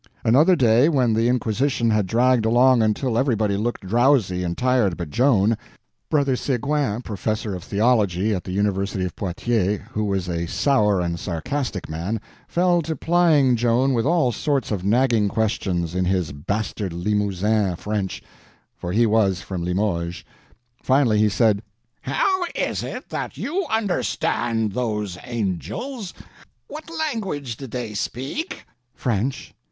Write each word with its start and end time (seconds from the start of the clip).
Another 0.23 0.55
day, 0.55 0.89
when 0.89 1.13
the 1.13 1.27
inquisition 1.29 1.91
had 1.91 2.07
dragged 2.07 2.43
along 2.43 2.81
until 2.81 3.19
everybody 3.19 3.55
looked 3.55 3.81
drowsy 3.85 4.43
and 4.43 4.57
tired 4.57 4.97
but 4.97 5.11
Joan, 5.11 5.55
Brother 6.09 6.35
Seguin, 6.35 7.03
professor 7.03 7.53
of 7.53 7.63
theology 7.63 8.33
at 8.33 8.43
the 8.43 8.51
University 8.51 9.05
of 9.05 9.15
Poitiers, 9.15 9.79
who 9.91 10.03
was 10.05 10.27
a 10.27 10.47
sour 10.47 11.01
and 11.01 11.19
sarcastic 11.19 11.87
man, 11.87 12.19
fell 12.47 12.81
to 12.81 12.95
plying 12.95 13.55
Joan 13.55 13.93
with 13.93 14.07
all 14.07 14.31
sorts 14.31 14.71
of 14.71 14.83
nagging 14.83 15.29
questions 15.29 15.93
in 15.93 16.05
his 16.05 16.31
bastard 16.31 16.93
Limousin 16.93 17.75
French—for 17.75 18.91
he 18.91 19.05
was 19.05 19.41
from 19.41 19.63
Limoges. 19.63 20.23
Finally 20.81 21.19
he 21.19 21.29
said: 21.29 21.61
"How 22.01 22.43
is 22.55 22.81
it 22.81 23.09
that 23.09 23.37
you 23.37 23.67
understand 23.69 24.71
those 24.71 25.19
angels? 25.25 26.15
What 26.67 26.89
language 26.89 27.55
did 27.55 27.69
they 27.69 27.93
speak?" 27.93 28.65
"French." 28.95 29.53